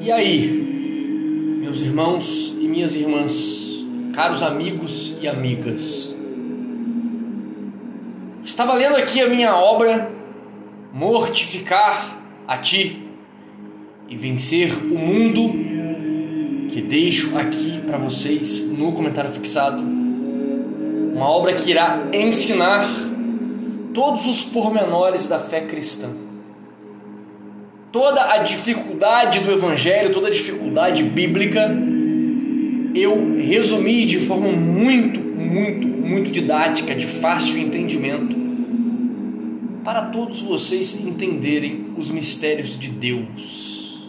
E 0.00 0.12
aí, 0.12 1.58
meus 1.60 1.80
irmãos 1.80 2.54
e 2.60 2.68
minhas 2.68 2.94
irmãs, 2.94 3.82
caros 4.14 4.44
amigos 4.44 5.16
e 5.20 5.26
amigas, 5.26 6.16
estava 8.44 8.74
lendo 8.74 8.96
aqui 8.96 9.20
a 9.20 9.28
minha 9.28 9.56
obra 9.56 10.08
Mortificar 10.92 12.16
a 12.46 12.58
Ti 12.58 13.08
e 14.08 14.16
Vencer 14.16 14.72
o 14.84 14.96
Mundo, 14.96 15.50
que 16.70 16.80
deixo 16.80 17.36
aqui 17.36 17.80
para 17.84 17.98
vocês 17.98 18.68
no 18.70 18.92
comentário 18.92 19.30
fixado. 19.30 19.82
Uma 19.82 21.28
obra 21.28 21.54
que 21.54 21.72
irá 21.72 22.06
ensinar 22.12 22.88
todos 23.92 24.28
os 24.28 24.42
pormenores 24.44 25.26
da 25.26 25.40
fé 25.40 25.62
cristã 25.62 26.27
toda 27.92 28.32
a 28.32 28.38
dificuldade 28.38 29.40
do 29.40 29.50
Evangelho, 29.50 30.10
toda 30.12 30.28
a 30.28 30.30
dificuldade 30.30 31.02
bíblica, 31.02 31.70
eu 32.94 33.36
resumi 33.36 34.04
de 34.06 34.18
forma 34.20 34.50
muito, 34.50 35.20
muito, 35.20 35.86
muito 35.86 36.30
didática, 36.30 36.94
de 36.94 37.06
fácil 37.06 37.58
entendimento, 37.58 38.36
para 39.84 40.02
todos 40.02 40.40
vocês 40.42 41.00
entenderem 41.04 41.86
os 41.96 42.10
mistérios 42.10 42.78
de 42.78 42.90
Deus. 42.90 44.02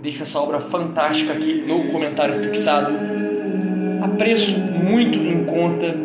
Deixo 0.00 0.22
essa 0.22 0.38
obra 0.38 0.60
fantástica 0.60 1.32
aqui 1.32 1.64
no 1.66 1.88
comentário 1.88 2.40
fixado, 2.44 2.92
a 4.02 4.08
preço 4.08 4.60
muito 4.60 5.18
em 5.18 5.44
conta 5.44 5.96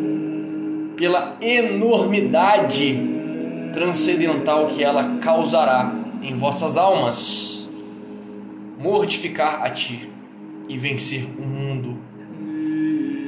pela 0.97 1.37
enormidade 1.39 2.99
transcendental 3.73 4.67
que 4.67 4.83
ela 4.83 5.17
causará 5.21 6.02
em 6.23 6.35
vossas 6.35 6.77
almas, 6.77 7.67
mortificar 8.79 9.63
a 9.63 9.69
ti 9.69 10.09
e 10.69 10.77
vencer 10.77 11.25
o 11.25 11.41
mundo. 11.41 11.97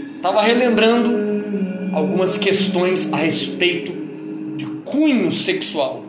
Estava 0.05 0.41
relembrando 0.41 1.93
algumas 1.93 2.37
questões 2.37 3.11
a 3.13 3.17
respeito 3.17 3.93
de 4.57 4.65
cunho 4.83 5.31
sexual. 5.31 6.03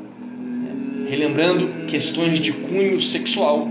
Relembrando 1.09 1.87
questões 1.87 2.39
de 2.39 2.53
cunho 2.53 3.01
sexual. 3.01 3.69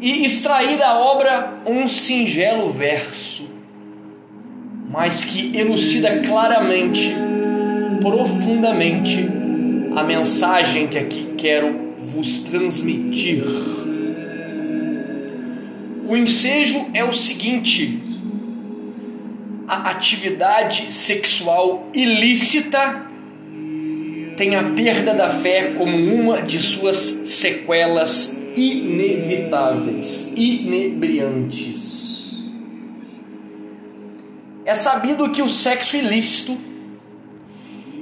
E 0.00 0.24
extrair 0.24 0.78
da 0.78 0.98
obra 0.98 1.60
um 1.66 1.86
singelo 1.86 2.72
verso, 2.72 3.50
mas 4.90 5.26
que 5.26 5.54
elucida 5.54 6.20
claramente, 6.20 7.14
profundamente, 8.00 9.39
a 10.00 10.04
mensagem 10.04 10.88
que 10.88 10.98
aqui 10.98 11.34
quero 11.36 11.94
vos 11.98 12.40
transmitir. 12.40 13.44
O 16.08 16.16
ensejo 16.16 16.86
é 16.94 17.04
o 17.04 17.12
seguinte: 17.12 18.00
a 19.68 19.90
atividade 19.90 20.90
sexual 20.90 21.90
ilícita 21.94 23.06
tem 24.38 24.56
a 24.56 24.70
perda 24.70 25.12
da 25.12 25.28
fé 25.28 25.74
como 25.76 26.14
uma 26.14 26.40
de 26.40 26.58
suas 26.58 26.96
sequelas 26.96 28.40
inevitáveis, 28.56 30.32
inebriantes. 30.34 32.38
É 34.64 34.74
sabido 34.74 35.30
que 35.30 35.42
o 35.42 35.48
sexo 35.48 35.96
ilícito 35.96 36.69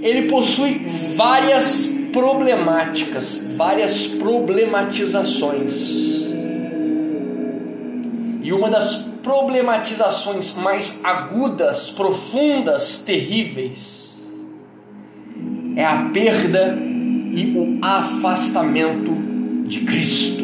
ele 0.01 0.29
possui 0.29 0.81
várias 1.17 1.99
problemáticas, 2.13 3.55
várias 3.57 4.07
problematizações. 4.07 6.19
E 8.43 8.53
uma 8.53 8.71
das 8.71 9.09
problematizações 9.23 10.57
mais 10.57 11.01
agudas, 11.05 11.91
profundas, 11.91 12.99
terríveis 12.99 14.09
é 15.77 15.85
a 15.85 16.11
perda 16.13 16.79
e 16.81 17.53
o 17.57 17.79
afastamento 17.85 19.13
de 19.67 19.81
Cristo, 19.83 20.43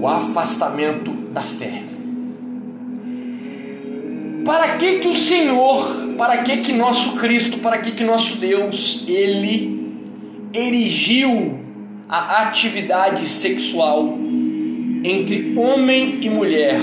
o 0.00 0.06
afastamento 0.06 1.10
da 1.32 1.42
fé. 1.42 1.82
Para 4.46 4.76
que 4.76 5.00
que 5.00 5.08
o 5.08 5.16
Senhor, 5.16 6.14
para 6.16 6.36
que 6.38 6.58
que 6.58 6.72
nosso 6.72 7.16
Cristo, 7.16 7.58
para 7.58 7.78
que 7.78 7.90
que 7.90 8.04
nosso 8.04 8.36
Deus, 8.36 9.02
ele 9.08 9.92
erigiu 10.54 11.58
a 12.08 12.42
atividade 12.42 13.26
sexual 13.26 14.16
entre 15.02 15.52
homem 15.58 16.20
e 16.22 16.30
mulher? 16.30 16.80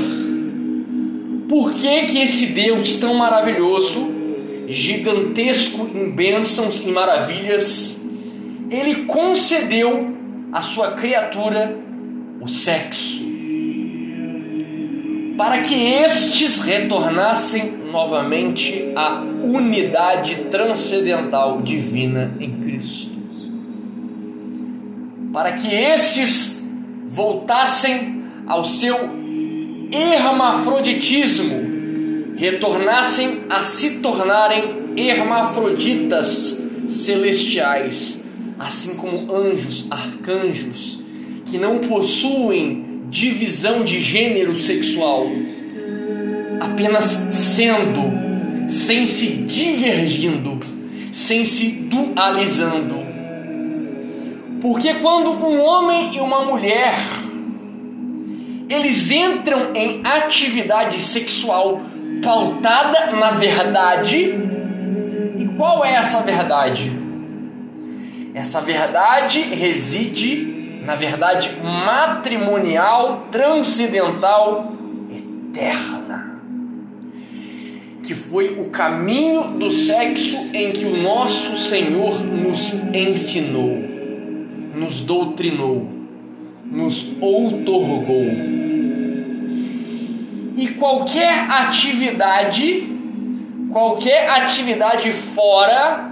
Por 1.47 1.74
que 1.74 2.01
que 2.03 2.19
esse 2.19 2.47
Deus 2.47 2.97
tão 2.97 3.13
maravilhoso, 3.13 4.13
gigantesco 4.68 5.88
em 5.95 6.09
bênçãos 6.12 6.84
e 6.85 6.91
maravilhas, 6.91 8.03
ele 8.69 9.06
concedeu 9.06 10.13
à 10.51 10.62
sua 10.62 10.91
criatura 10.91 11.80
o 12.41 12.47
sexo? 12.50 13.33
Para 15.38 15.62
que 15.62 15.74
estes 15.74 16.62
retornassem 16.62 17.78
novamente 17.92 18.92
à 18.96 19.22
unidade 19.44 20.46
transcendental 20.52 21.62
divina 21.62 22.36
em 22.40 22.62
Cristo. 22.62 23.12
Para 25.32 25.54
que 25.54 25.74
estes 25.74 26.66
voltassem 27.08 28.24
ao 28.48 28.64
seu 28.64 28.96
hermafroditismo, 29.92 32.36
retornassem 32.36 33.46
a 33.50 33.64
se 33.64 34.00
tornarem 34.00 34.94
hermafroditas 34.96 36.64
celestiais, 36.88 38.26
assim 38.60 38.96
como 38.96 39.36
anjos, 39.36 39.88
arcanjos, 39.90 41.00
que 41.46 41.58
não 41.58 41.80
possuem 41.80 42.93
divisão 43.13 43.85
de 43.85 44.01
gênero 44.01 44.56
sexual, 44.56 45.28
apenas 46.59 47.06
sendo, 47.06 48.12
sem 48.68 49.06
se 49.06 49.44
divergindo, 49.44 50.59
sem 51.12 51.46
se 51.46 51.84
dualizando. 51.84 53.03
Porque 54.59 54.96
quando 54.96 55.29
um 55.29 55.62
homem 55.62 56.16
e 56.16 56.19
uma 56.22 56.44
mulher 56.44 56.96
eles 58.68 59.12
entram 59.12 59.75
em 59.75 60.01
atividade 60.03 61.00
sexual 61.00 61.81
pautada 62.24 63.12
na 63.12 63.30
verdade, 63.30 64.34
e 65.38 65.47
qual 65.56 65.85
é 65.85 65.94
essa 65.94 66.24
verdade? 66.24 66.91
Essa 68.34 68.62
verdade 68.62 69.40
reside 69.41 70.53
na 70.86 70.96
verdade 70.96 71.52
matrimonial, 71.62 73.28
transcendental, 73.32 74.74
eterna. 75.10 76.42
Que 78.04 78.14
foi 78.14 78.60
o 78.60 78.66
caminho 78.66 79.58
do 79.58 79.72
sexo 79.72 80.54
em 80.54 80.72
que 80.72 80.86
o 80.86 81.02
nosso 81.02 81.56
Senhor 81.56 82.22
nos 82.24 82.74
ensinou, 82.94 83.82
nos 84.76 85.02
doutrinou, 85.02 85.88
nos 86.66 87.14
outorgou. 87.22 88.28
E 90.58 90.68
qualquer 90.78 91.50
atividade, 91.50 92.84
qualquer 93.72 94.30
atividade 94.30 95.12
fora 95.12 96.12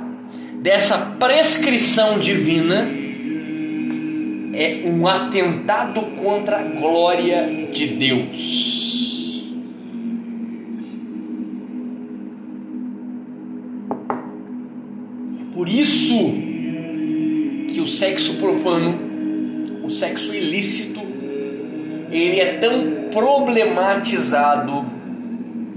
dessa 0.62 1.16
prescrição 1.20 2.20
divina, 2.20 3.01
é 4.54 4.82
um 4.86 5.08
atentado 5.08 6.02
contra 6.22 6.60
a 6.60 6.64
glória 6.64 7.70
de 7.72 7.88
Deus. 7.88 9.46
Por 15.54 15.68
isso 15.68 16.34
que 17.74 17.80
o 17.80 17.88
sexo 17.88 18.38
profano, 18.38 19.00
o 19.84 19.90
sexo 19.90 20.34
ilícito, 20.34 21.00
ele 22.12 22.40
é 22.40 22.58
tão 22.60 23.10
problematizado, 23.12 24.86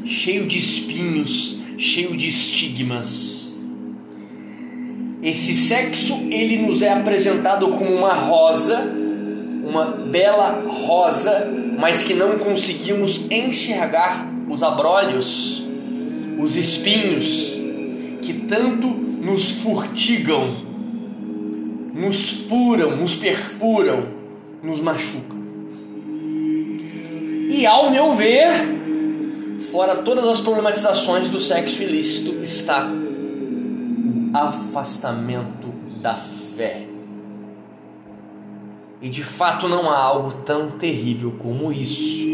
cheio 0.04 0.46
de 0.46 0.58
espinhos, 0.58 1.60
cheio 1.76 2.16
de 2.16 2.28
estigmas 2.28 3.43
esse 5.24 5.54
sexo 5.54 6.28
ele 6.30 6.58
nos 6.58 6.82
é 6.82 6.92
apresentado 6.92 7.68
como 7.68 7.90
uma 7.90 8.12
rosa, 8.12 8.94
uma 9.66 9.86
bela 9.86 10.62
rosa, 10.68 11.50
mas 11.78 12.02
que 12.02 12.12
não 12.12 12.38
conseguimos 12.38 13.30
enxergar 13.30 14.30
os 14.50 14.62
abrolhos, 14.62 15.64
os 16.38 16.56
espinhos 16.56 17.54
que 18.20 18.44
tanto 18.46 18.86
nos 18.86 19.50
furtigam, 19.50 20.46
nos 21.94 22.30
furam, 22.46 22.98
nos 22.98 23.14
perfuram, 23.14 24.06
nos 24.62 24.80
machucam. 24.80 25.42
E 27.48 27.64
ao 27.64 27.90
meu 27.90 28.14
ver, 28.14 28.50
fora 29.72 30.02
todas 30.02 30.28
as 30.28 30.40
problematizações 30.40 31.30
do 31.30 31.40
sexo 31.40 31.82
ilícito, 31.82 32.42
está 32.42 32.90
afastamento 34.34 35.68
da 36.00 36.16
fé. 36.16 36.82
E 39.00 39.08
de 39.08 39.22
fato 39.22 39.68
não 39.68 39.88
há 39.88 39.96
algo 39.96 40.32
tão 40.44 40.72
terrível 40.72 41.34
como 41.38 41.72
isso. 41.72 42.26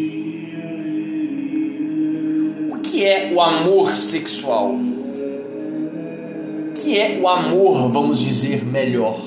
O 2.73 2.79
que 2.79 3.05
é 3.05 3.31
o 3.35 3.41
amor 3.41 3.95
sexual? 3.95 4.71
O 4.71 6.73
que 6.75 6.99
é 6.99 7.21
o 7.21 7.29
amor, 7.29 7.93
vamos 7.93 8.19
dizer 8.19 8.65
melhor? 8.65 9.21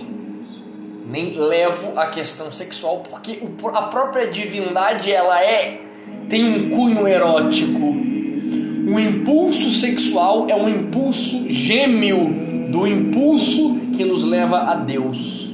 Nem 1.06 1.38
levo 1.38 2.00
a 2.00 2.08
questão 2.08 2.52
sexual 2.52 3.04
porque 3.08 3.40
a 3.74 3.82
própria 3.84 4.32
divindade 4.32 5.12
ela 5.12 5.40
é 5.44 5.80
tem 6.28 6.44
um 6.44 6.72
cunho 6.72 7.08
erótico. 7.08 7.80
O 7.80 9.00
impulso 9.00 9.70
sexual 9.70 10.48
é 10.50 10.56
um 10.56 10.68
impulso 10.68 11.46
gêmeo 11.52 12.53
do 12.74 12.88
impulso 12.88 13.92
que 13.96 14.04
nos 14.04 14.24
leva 14.24 14.58
a 14.64 14.74
Deus 14.74 15.54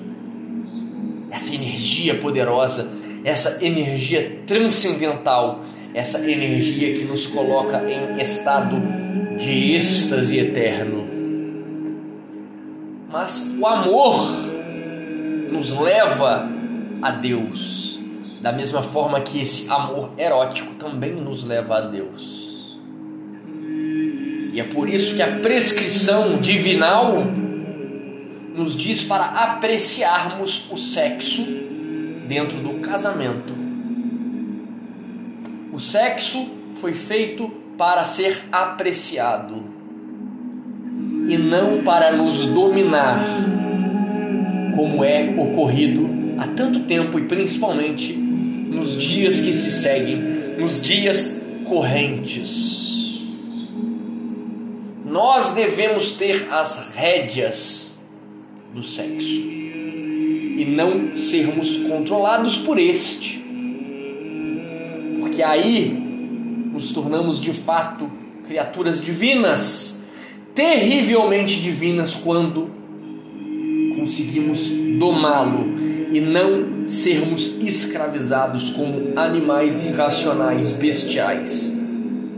essa 1.29 1.53
energia 1.53 2.15
poderosa, 2.15 2.89
essa 3.25 3.63
energia 3.63 4.39
transcendental, 4.47 5.59
essa 5.93 6.31
energia 6.31 6.97
que 6.97 7.03
nos 7.03 7.25
coloca 7.25 7.83
em 7.91 8.21
estado 8.21 8.77
de 9.37 9.75
êxtase 9.75 10.39
eterno. 10.39 11.05
Mas 13.09 13.53
o 13.59 13.67
amor 13.67 14.25
nos 15.51 15.77
leva 15.77 16.49
a 17.01 17.11
Deus, 17.11 17.99
da 18.39 18.53
mesma 18.53 18.81
forma 18.81 19.19
que 19.19 19.41
esse 19.41 19.69
amor 19.69 20.11
erótico 20.17 20.73
também 20.75 21.11
nos 21.11 21.43
leva 21.43 21.79
a 21.79 21.81
Deus. 21.81 22.48
E 24.51 24.59
é 24.59 24.63
por 24.63 24.89
isso 24.89 25.15
que 25.15 25.21
a 25.21 25.39
prescrição 25.39 26.39
divinal 26.39 27.23
nos 28.55 28.77
diz 28.77 29.03
para 29.03 29.25
apreciarmos 29.25 30.69
o 30.71 30.77
sexo 30.77 31.45
dentro 32.27 32.57
do 32.57 32.79
casamento. 32.79 33.53
O 35.71 35.79
sexo 35.79 36.49
foi 36.75 36.93
feito 36.93 37.49
para 37.77 38.03
ser 38.03 38.43
apreciado 38.51 39.63
e 41.29 41.37
não 41.37 41.83
para 41.83 42.11
nos 42.11 42.47
dominar, 42.47 43.23
como 44.75 45.03
é 45.03 45.33
ocorrido 45.37 46.09
há 46.37 46.47
tanto 46.47 46.81
tempo 46.81 47.19
e 47.19 47.23
principalmente 47.23 48.13
nos 48.13 49.01
dias 49.01 49.41
que 49.41 49.53
se 49.53 49.71
seguem, 49.71 50.17
nos 50.57 50.81
dias 50.81 51.45
correntes. 51.65 52.88
Nós 55.09 55.53
devemos 55.53 56.17
ter 56.17 56.47
as 56.51 56.89
rédeas 56.93 57.99
do 58.71 58.83
sexo 58.83 59.49
e 59.49 60.75
não 60.75 61.17
sermos 61.17 61.77
controlados 61.77 62.57
por 62.57 62.77
este. 62.77 63.43
Porque 65.19 65.41
aí 65.41 65.89
nos 66.71 66.91
tornamos 66.91 67.41
de 67.41 67.51
fato 67.51 68.09
criaturas 68.45 69.03
divinas, 69.03 70.03
terrivelmente 70.53 71.59
divinas 71.59 72.13
quando 72.13 72.69
conseguimos 73.97 74.69
domá-lo 74.99 75.75
e 76.13 76.21
não 76.21 76.87
sermos 76.87 77.59
escravizados 77.63 78.69
como 78.71 79.17
animais 79.19 79.83
irracionais, 79.83 80.71
bestiais, 80.71 81.73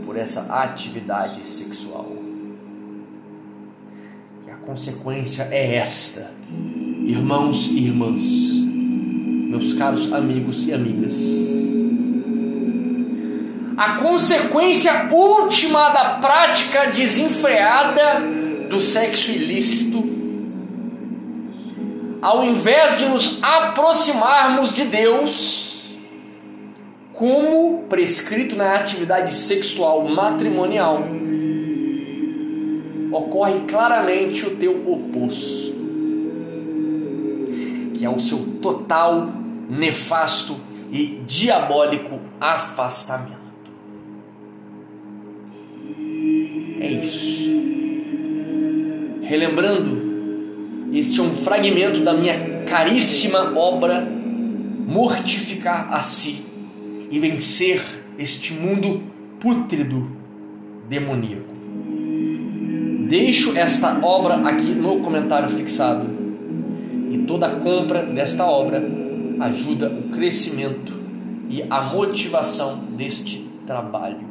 por 0.06 0.16
essa 0.16 0.54
atividade 0.54 1.46
sexual 1.46 2.11
consequência 4.62 5.48
é 5.50 5.76
esta. 5.76 6.30
Irmãos 7.04 7.66
e 7.70 7.86
irmãs, 7.86 8.22
meus 9.50 9.74
caros 9.74 10.12
amigos 10.12 10.66
e 10.66 10.72
amigas, 10.72 11.14
a 13.76 13.94
consequência 13.94 15.08
última 15.10 15.88
da 15.90 16.04
prática 16.20 16.92
desenfreada 16.92 18.20
do 18.70 18.80
sexo 18.80 19.32
ilícito, 19.32 20.02
ao 22.20 22.44
invés 22.44 22.98
de 22.98 23.06
nos 23.06 23.42
aproximarmos 23.42 24.72
de 24.72 24.84
Deus, 24.84 25.90
como 27.12 27.82
prescrito 27.88 28.54
na 28.54 28.74
atividade 28.74 29.34
sexual 29.34 30.08
matrimonial, 30.08 31.04
ocorre 33.12 33.60
claramente 33.68 34.46
o 34.46 34.56
teu 34.56 34.90
oposto, 34.90 35.76
que 37.94 38.04
é 38.04 38.08
o 38.08 38.18
seu 38.18 38.38
total, 38.60 39.32
nefasto 39.68 40.56
e 40.90 41.22
diabólico 41.26 42.20
afastamento. 42.40 43.42
É 46.80 46.90
isso. 46.90 47.50
Relembrando, 49.22 50.90
este 50.92 51.20
é 51.20 51.22
um 51.22 51.30
fragmento 51.30 52.00
da 52.00 52.12
minha 52.12 52.64
caríssima 52.64 53.56
obra 53.58 54.22
Mortificar 54.86 55.94
a 55.94 56.02
si 56.02 56.44
e 57.10 57.18
vencer 57.18 57.80
este 58.18 58.52
mundo 58.52 59.02
pútrido 59.40 60.10
demoníaco. 60.86 61.61
Deixo 63.12 63.54
esta 63.58 63.98
obra 64.02 64.36
aqui 64.48 64.70
no 64.70 65.00
comentário 65.00 65.50
fixado. 65.50 66.08
E 67.10 67.24
toda 67.28 67.56
compra 67.56 68.04
desta 68.04 68.46
obra 68.46 68.82
ajuda 69.38 69.90
o 69.90 70.08
crescimento 70.08 70.98
e 71.50 71.62
a 71.68 71.82
motivação 71.82 72.78
deste 72.96 73.46
trabalho. 73.66 74.26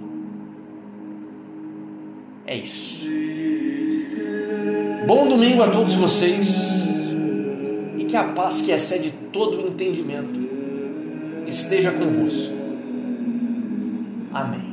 É 2.47 2.57
isso. 2.57 3.05
Bom 5.05 5.29
domingo 5.29 5.61
a 5.61 5.67
todos 5.67 5.93
vocês 5.93 6.57
e 7.99 8.05
que 8.05 8.17
a 8.17 8.23
paz 8.29 8.61
que 8.61 8.71
excede 8.71 9.11
todo 9.31 9.61
o 9.61 9.67
entendimento 9.67 10.39
esteja 11.45 11.91
convosco. 11.91 12.55
Amém. 14.33 14.70